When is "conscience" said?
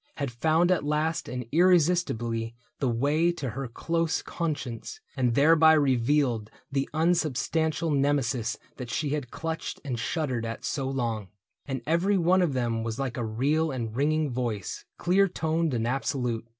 4.23-4.99